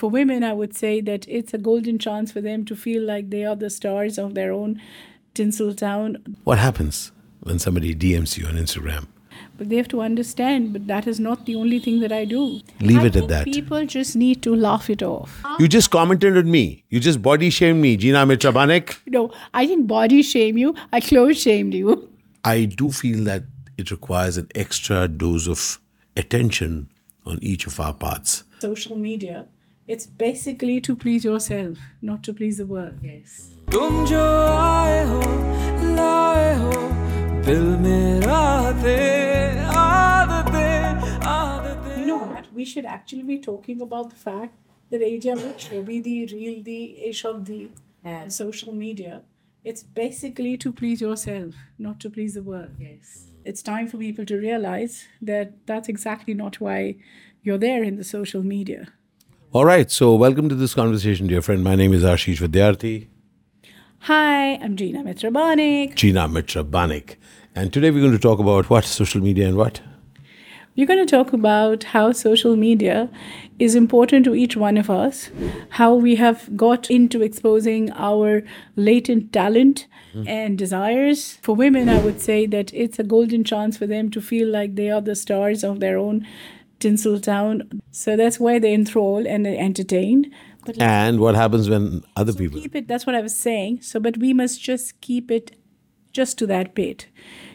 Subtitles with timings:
[0.00, 3.30] For women, I would say that it's a golden chance for them to feel like
[3.30, 4.80] they are the stars of their own
[5.34, 6.36] tinsel town.
[6.42, 7.12] What happens
[7.44, 9.06] when somebody DMs you on Instagram?
[9.56, 12.60] But they have to understand, but that is not the only thing that I do.
[12.80, 13.44] Leave I it at that.
[13.44, 15.40] People just need to laugh it off.
[15.60, 16.82] You just commented on me.
[16.88, 18.96] You just body shamed me, Jeena Mitra Banik.
[19.06, 22.10] No, I didn't body shame you, I clothes shamed you.
[22.44, 23.44] I do feel that
[23.78, 25.80] it requires an extra dose of
[26.16, 26.90] attention
[27.24, 28.42] on each of our parts.
[28.58, 29.46] Social media,
[29.87, 32.99] it's basically to please yourself, not to please the world.
[33.01, 33.49] Yes.
[33.71, 34.21] तुम जो
[34.57, 35.21] आए हो
[35.95, 36.73] लाए हो
[37.45, 38.41] दिल मेरा
[38.83, 38.97] थे
[39.81, 42.51] आदतें आदतें You know what?
[42.53, 44.53] We should actually be talking about the fact
[44.91, 47.69] that Asia Rich will be the real the ish of the
[48.05, 49.21] uh, social media.
[49.63, 52.71] It's basically to please yourself, not to please the world.
[52.79, 53.25] Yes.
[53.43, 56.95] It's time for people to realize that that's exactly not why
[57.43, 58.87] you're there in the social media.
[59.54, 61.62] All right, so welcome to this conversation, dear friend.
[61.62, 63.06] My name is Ashish Vidyarthi,
[64.00, 65.94] Hi, I'm Gina Mitrabanik.
[65.94, 67.14] Jeena Mitra Banik.
[67.54, 68.84] And today we're going to talk about what?
[68.84, 69.80] Social media and what?
[70.76, 73.08] We're going to talk about how social media
[73.60, 75.30] is important to each one of us,
[75.68, 78.42] how we have got into exposing our
[78.74, 80.26] latent talent hmm.
[80.26, 81.38] and desires.
[81.42, 84.74] For women, I would say that it's a golden chance for them to feel like
[84.74, 86.26] they are the stars of their own
[86.80, 87.80] tinsel town.
[87.90, 90.32] So that's why they enthrall and they entertain.
[90.66, 92.58] But And what happens when other people.
[92.60, 95.54] keep it that's what i was saying so but we must just keep it
[96.10, 97.06] just to that bit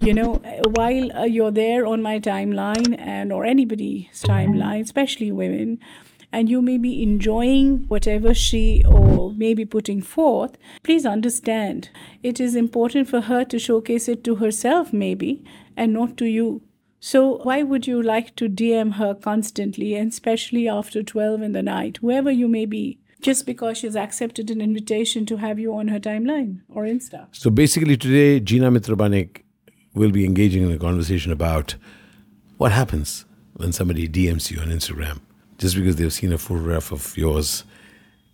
[0.00, 0.34] you know
[0.76, 5.80] while uh, you're there on my timeline and or anybody's timeline especially women
[6.32, 11.90] and you may be enjoying whatever she or may be putting forth please understand
[12.22, 15.44] it is important for her to showcase it to herself maybe
[15.76, 16.62] and not to you
[17.04, 21.60] so why would you like to DM her constantly and especially after 12 in the
[21.60, 25.88] night, whoever you may be, just because she's accepted an invitation to have you on
[25.88, 27.26] her timeline or Insta?
[27.32, 29.42] So basically, today, Jeena Mitra Banik
[29.94, 31.74] will be engaging in a conversation about
[32.58, 33.24] what happens
[33.54, 35.18] when somebody DMs you on Instagram
[35.58, 37.64] just because they've seen a photograph of yours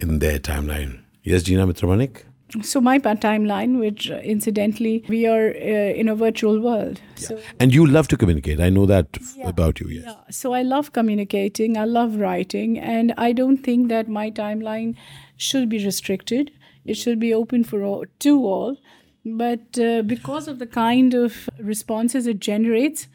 [0.00, 1.00] in their timeline.
[1.22, 2.24] Yes, Jeena Mitra Banik?
[2.62, 7.00] So my timeline, which uh, incidentally we are uh, in a virtual world.
[7.14, 8.60] So And you love to communicate.
[8.60, 10.04] I know that f- about you, yes.
[10.06, 14.96] Yeah, so I love communicating, I love writing, and I don't think that my timeline
[15.36, 16.50] should be restricted.
[16.84, 18.76] It should be open for all, to all.
[19.24, 23.06] But uh, because of the kind of responses it generates,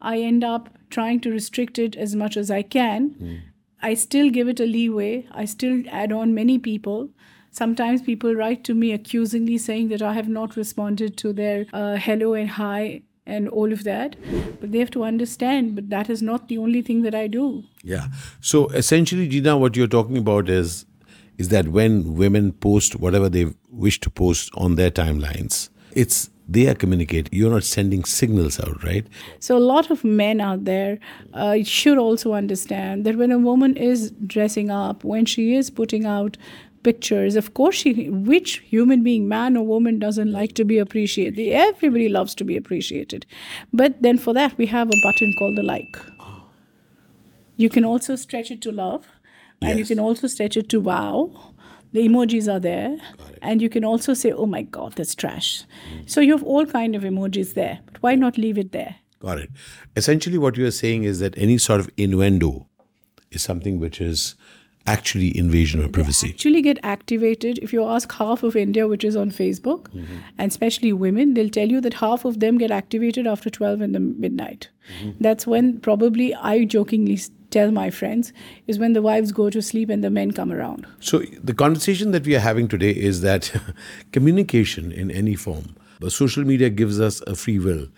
[0.00, 3.42] I end up trying to restrict it as much as I can.
[3.80, 5.26] I still give it a leeway.
[5.30, 7.10] I still add on many people.
[7.52, 11.96] Sometimes people write to me accusingly saying that I have not responded to their uh,
[11.96, 14.16] hello and hi and all of that.
[14.58, 17.64] But they have to understand, but that is not the only thing that I do.
[17.84, 18.06] Yeah.
[18.40, 20.86] So essentially, Jeena, what you're talking about is
[21.38, 26.66] is that when women post whatever they wish to post on their timelines, it's they
[26.68, 27.32] are communicating.
[27.32, 29.06] You're not sending signals out, right?
[29.38, 30.98] So, a lot of men out there
[31.32, 36.04] uh, should also understand that when a woman is dressing up, when she is putting
[36.04, 36.36] out
[36.82, 41.38] pictures, of course, she, which human being, man or woman, doesn't like to be appreciated?
[41.52, 43.26] Everybody loves to be appreciated.
[43.72, 45.96] But then for that, we have a button called the like.
[47.56, 49.06] You can also stretch it to love,
[49.60, 51.52] and you can also stretch it to wow.
[51.92, 52.96] The emojis are there,
[53.42, 55.64] and you can also say, "Oh my God, that's trash."
[56.06, 57.80] So you have all kind of emojis there.
[57.84, 58.96] But why not leave it there?
[59.20, 59.50] Got it.
[59.94, 62.66] Essentially, what you are saying is that any sort of innuendo
[63.30, 64.34] is something which is
[64.86, 66.30] actually invasion of privacy.
[66.30, 67.58] actually get activated.
[67.58, 69.86] If you ask half of india which is on facebook
[70.38, 73.92] and especially women they'll tell you that half of them get activated after 12 in
[73.92, 74.68] the midnight.
[75.20, 77.18] That's when probably i jokingly
[77.50, 78.32] tell my friends
[78.66, 80.86] is when the wives go to sleep and the men come around.
[81.00, 83.52] So the conversation that we are having today is that
[84.12, 87.88] communication in any form, but social media gives us a free will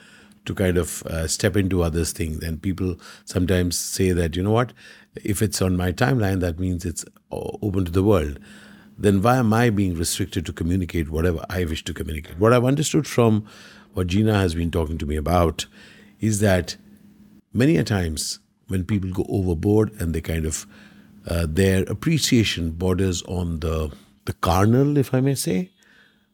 [0.46, 2.42] to kind of uh, step into others' things.
[2.42, 4.72] And people sometimes say that you know what,
[5.22, 8.38] if it's on my timeline, that means it's open to the world.
[8.96, 12.38] Then why am I being restricted to communicate whatever I wish to communicate?
[12.38, 13.46] What I've understood from
[13.92, 15.66] what Jeena has been talking to me about
[16.20, 16.76] is that
[17.52, 18.38] many a times
[18.68, 20.66] when people go overboard and they kind of
[21.28, 23.92] uh, their appreciation borders on the
[24.26, 25.70] the carnal, if I may say,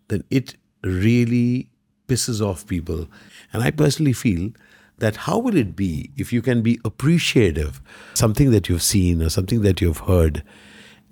[0.08, 1.70] then it really
[2.06, 3.08] pisses off people.
[3.52, 4.50] And I personally feel
[5.00, 7.80] that how will it be if you can be appreciative
[8.14, 10.42] something that you've seen or something that you've heard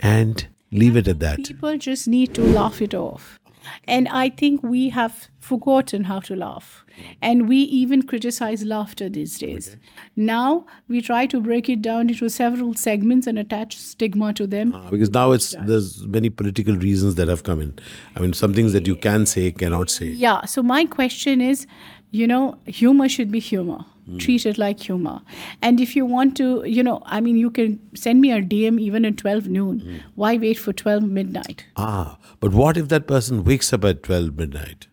[0.00, 1.44] and leave it at that.
[1.44, 3.38] people just need to laugh it off
[3.86, 6.84] And I think we have forgotten how to laugh.
[7.22, 9.76] And we even criticize laughter these days.
[10.16, 14.72] Now we try to break it down into several segments and attach stigma to them.
[14.74, 17.78] Ah, because now it's there's many political reasons that have come in.
[18.16, 20.06] I mean, some things that you can say cannot say.
[20.06, 20.44] Yeah.
[20.44, 21.66] So my question is,
[22.10, 23.84] you know, humor should be humor.
[24.16, 25.20] Treat it like humor.
[25.60, 28.80] And if you want to, you know, I mean, you can send me a DM
[28.80, 30.02] even at 12 noon.
[30.14, 31.66] Why wait for 12 midnight?
[31.76, 34.86] Ah, but what if that person wakes up at twelve midnight?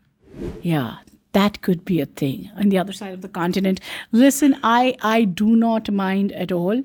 [0.62, 0.98] Yeah,
[1.32, 3.80] that could be a thing on the other side of the continent.
[4.12, 6.84] Listen, I I do not mind at all.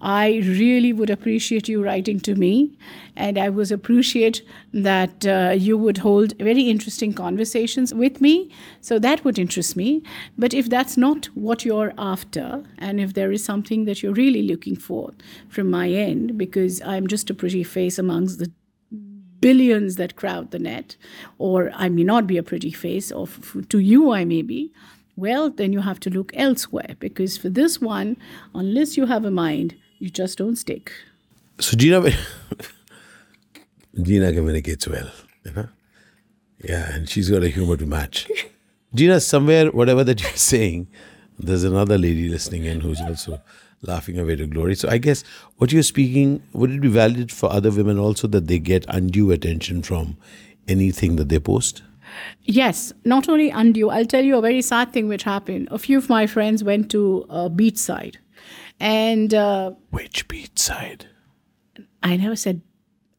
[0.00, 2.78] I really would appreciate you writing to me,
[3.16, 4.42] and I would appreciate
[4.72, 8.50] that uh, you would hold very interesting conversations with me.
[8.80, 10.02] So that would interest me.
[10.36, 14.42] But if that's not what you're after, and if there is something that you're really
[14.42, 15.12] looking for
[15.48, 18.52] from my end, because I'm just a pretty face amongst the
[19.40, 20.96] billions that crowd the net,
[21.38, 24.72] or I may not be a pretty face, or f- to you I may be,
[25.16, 28.16] well, then you have to look elsewhere because for this one,
[28.54, 30.92] unless you have a mind, you just don't stick.
[31.60, 32.14] So Jeena,
[33.96, 35.10] Jeena communicates well,
[35.44, 35.68] you know.
[36.62, 38.28] Yeah, and she's got a humor to match.
[38.94, 40.88] Jeena, somewhere, whatever that you're saying,
[41.38, 43.40] there's another lady listening in who's also
[43.82, 44.74] laughing away to glory.
[44.74, 45.22] So I guess
[45.56, 49.30] what you're speaking, would it be valid for other women also that they get undue
[49.30, 50.16] attention from
[50.66, 51.82] anything that they post?
[52.42, 53.90] Yes, not only undue.
[53.90, 55.68] I'll tell you a very sad thing which happened.
[55.70, 58.16] A few of my friends went to uh, beachside,
[58.80, 61.06] and uh, Which beat side?
[62.02, 62.62] I never said,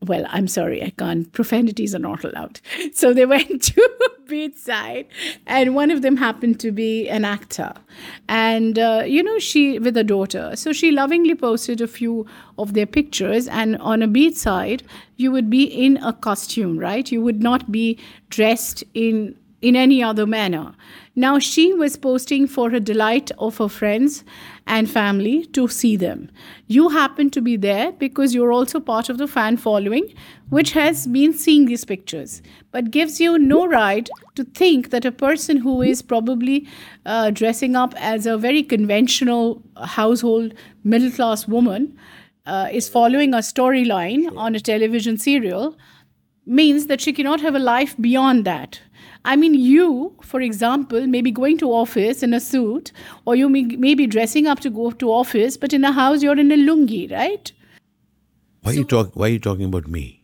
[0.02, 1.32] well, I'm sorry, I can't.
[1.34, 2.62] Profanities are not allowed.
[2.94, 3.90] So they went to
[4.28, 5.08] beachside,
[5.46, 7.74] and one of them happened to be an actor.
[8.28, 10.56] And, uh, you know, she, with a daughter.
[10.56, 12.26] So she lovingly posted a few
[12.58, 14.82] of their pictures, and on a beachside,
[15.18, 17.12] you would be in a costume, right?
[17.12, 20.74] You would not be dressed in in any other manner.
[21.16, 24.24] Now, she was posting for her delight of her friends
[24.68, 26.30] and family to see them.
[26.68, 30.14] You happen to be there because you're also part of the fan following,
[30.50, 32.42] which has been seeing these pictures,
[32.72, 36.68] but gives you no right to think that a person who is probably
[37.06, 40.54] uh, dressing up as a very conventional household
[40.84, 41.98] middle class woman
[42.46, 45.78] uh, is following a storyline on a television serial
[46.46, 48.82] means that she cannot have a life beyond that.
[49.26, 52.92] I mean, you, for example, may be going to office in a suit,
[53.26, 56.24] or you may, may be dressing up to go to office, but in a house
[56.24, 57.52] you're in a lungi, right?
[58.62, 59.16] Why you talk?
[59.16, 60.24] Why are you talking about me?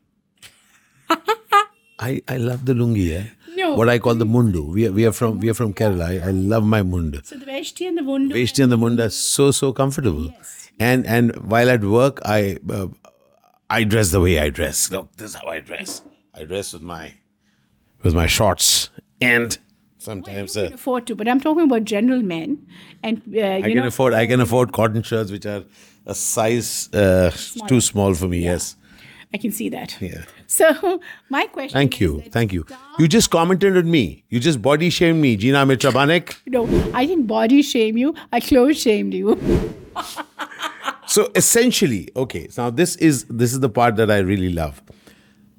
[2.00, 3.12] I I love the lungi.
[3.14, 3.26] Eh?
[3.56, 3.76] No.
[3.76, 4.74] What I call the mundu.
[4.74, 6.08] We are, we are from we are from Kerala.
[6.22, 7.26] I, I love my mundu.
[7.26, 8.34] So the veshti and the mundu.
[8.34, 10.26] Veshti and the munda is so so comfortable.
[10.26, 10.72] Yes.
[10.80, 12.88] And and while at work, I uh,
[13.70, 14.92] I dress the way I dress.
[14.92, 16.02] Look, this is how I dress.
[16.34, 17.14] I dress with my
[18.06, 19.58] with my shorts and
[19.98, 22.66] sometimes uh, afford to, but I'm talking about general men,
[23.04, 25.64] and uh, you I can know, afford I can afford cotton shirts which are
[26.06, 27.32] a size uh,
[27.68, 28.40] too small for me.
[28.40, 28.76] Yes.
[29.34, 29.98] I can see that.
[30.00, 30.22] Yeah.
[30.48, 31.74] So my question.
[31.74, 32.22] Thank you.
[32.30, 32.66] Thank you.
[33.00, 34.24] You just commented on me.
[34.30, 36.36] You just body shamed me, Jeena Mitra Banik.
[36.46, 38.16] No, I didn't body shame you.
[38.32, 39.38] I clothes shamed you.
[41.08, 42.50] So essentially, okay.
[42.58, 44.82] Now this is this is the part that I really love.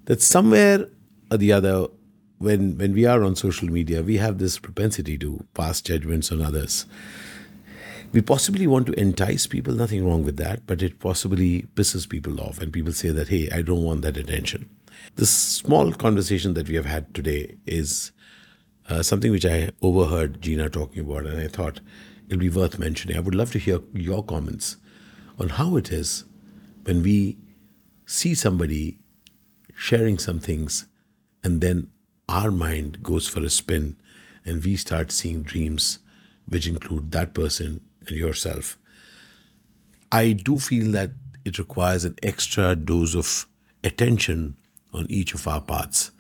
[0.07, 0.89] That somewhere
[1.31, 1.87] or the other,
[2.39, 6.43] when when we are on social media, we have this propensity to pass judgments on
[6.43, 6.87] others.
[8.13, 9.75] We possibly want to entice people.
[9.75, 13.49] Nothing wrong with that, but it possibly pisses people off, and people say that, "Hey,
[13.51, 14.69] I don't want that attention."
[15.17, 18.13] This small conversation that we have had today is
[18.89, 21.81] uh, something which I overheard Jeena talking about, and I thought
[22.29, 23.17] it'll be worth mentioning.
[23.17, 24.77] I would love to hear your comments
[25.39, 26.25] on how it is
[26.85, 27.39] when we
[28.07, 28.99] see somebody
[29.75, 30.87] sharing some things
[31.43, 31.89] and then
[32.29, 33.97] our mind goes for a spin
[34.45, 35.99] and we start seeing dreams
[36.49, 38.79] which include that person and yourself.
[40.11, 41.11] I do feel that
[41.45, 43.47] it requires an extra dose of
[43.83, 44.57] attention
[44.93, 46.11] on each of our parts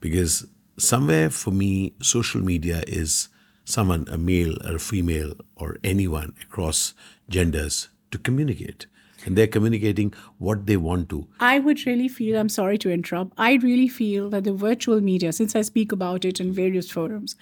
[0.00, 0.46] because
[0.78, 3.28] somewhere for me, social media is
[3.64, 6.94] someone, a male or a female or anyone across
[7.28, 8.86] genders, to communicate.
[9.26, 11.26] And they're communicating what they want to.
[11.40, 15.32] I would really feel, I'm sorry to interrupt, I really feel that the virtual media,
[15.32, 17.34] since I speak about it in various forums,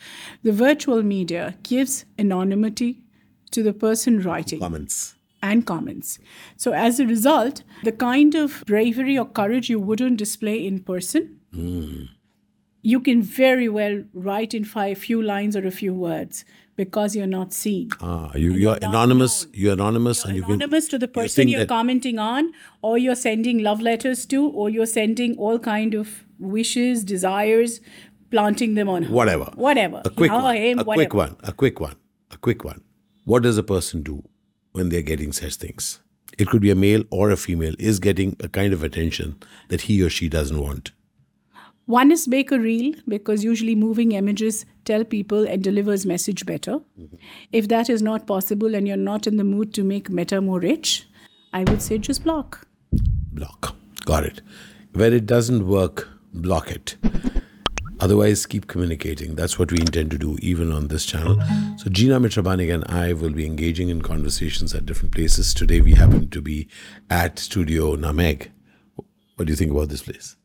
[0.43, 3.03] the virtual media gives anonymity
[3.51, 5.15] to the person writing Comments.
[5.43, 6.19] and comments.
[6.57, 11.39] So as a result, the kind of bravery or courage you wouldn't display in person,
[11.53, 12.05] hmm.
[12.83, 16.45] you can very well write in five few lines or a few words
[16.77, 17.91] because you're not seen.
[18.01, 19.47] Ah, you, you're anonymous.
[19.53, 22.53] You're anonymous, and you can Anonymous to the person you're commenting on,
[22.83, 27.81] or you're sending love letters to, or you're sending all kind of wishes, desires,
[28.31, 29.13] planting them on her.
[29.13, 29.45] whatever.
[29.55, 30.03] Whatever.
[30.05, 30.57] A quick one.
[30.57, 31.37] him, a quick one.
[31.43, 31.97] A quick one.
[32.31, 32.83] A quick one.
[33.25, 34.23] What does a person do
[34.73, 36.01] when they're getting such things?
[36.37, 39.37] It could be a male or a female is getting a kind of attention
[39.69, 40.91] that he or she doesn't want.
[41.87, 46.79] One is make a reel because usually moving images tell people and delivers message better.
[46.99, 47.17] Mm-hmm.
[47.53, 50.61] If that is not possible and you're not in the mood to make meta more
[50.61, 51.07] rich,
[51.53, 52.67] I would say just block.
[53.33, 53.77] Block.
[54.07, 54.41] Got it.
[54.95, 56.97] Where it doesn't work, block it.
[58.01, 59.35] Otherwise, keep communicating.
[59.35, 61.41] That's what we intend to do, even on this channel.
[61.79, 65.55] So, Jeena Mitra Banik and I will be engaging in conversations at different places.
[65.55, 66.69] Today, we happen to be
[67.09, 68.49] at Studio Nameg.
[69.37, 70.37] What do you think about this place?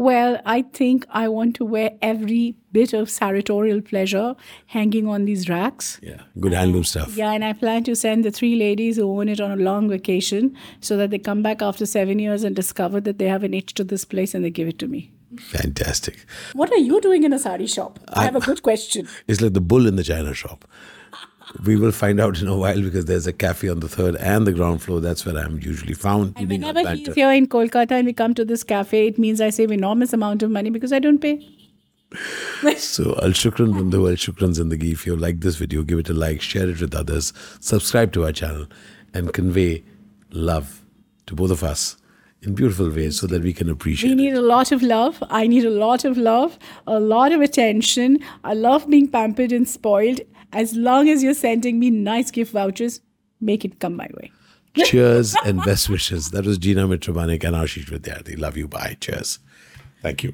[0.00, 4.34] Well, I think I want to wear every bit of sartorial pleasure
[4.68, 6.00] hanging on these racks.
[6.02, 7.14] Yeah, good handloom stuff.
[7.14, 9.90] Yeah, and I plan to send the three ladies who own it on a long
[9.90, 13.52] vacation so that they come back after seven years and discover that they have an
[13.52, 15.12] itch to this place and they give it to me.
[15.38, 16.24] Fantastic.
[16.54, 18.00] What are you doing in a sari shop?
[18.08, 19.06] I have a good question.
[19.28, 20.64] It's like the bull in the china shop.
[21.64, 24.46] We will find out in a while because there's a cafe on the third and
[24.46, 25.00] the ground floor.
[25.00, 26.34] That's where I'm usually found.
[26.36, 29.50] And whenever he's here in Kolkata and we come to this cafe, it means I
[29.50, 31.46] save enormous amount of money because I don't pay.
[32.76, 34.92] So, Al Shukran from the world, Shukran Zindagi.
[34.92, 38.24] If you like this video, give it a like, share it with others, subscribe to
[38.24, 38.66] our channel,
[39.14, 39.84] and convey
[40.30, 40.82] love
[41.26, 41.96] to both of us
[42.42, 44.16] in beautiful ways so that we can appreciate We it.
[44.30, 45.22] need a lot of love.
[45.30, 48.18] I need a lot of love, a lot of attention.
[48.44, 50.20] I love being pampered and spoiled.
[50.52, 53.00] As long as you're sending me nice gift vouchers,
[53.40, 54.32] make it come my way.
[54.84, 56.30] Cheers and best wishes.
[56.30, 58.38] That was Jeena Mitra Banik and Ashish Vidyarthi.
[58.38, 58.68] Love you.
[58.68, 58.96] Bye.
[59.00, 59.38] Cheers.
[60.02, 60.32] Thank you.